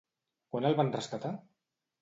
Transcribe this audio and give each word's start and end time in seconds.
Quan 0.55 0.67
el 0.71 0.79
van 0.81 0.91
rescatar? 0.97 1.35